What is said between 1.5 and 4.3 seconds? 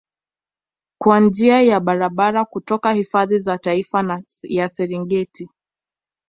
ya barabara kutoka hifadhi ya Taifa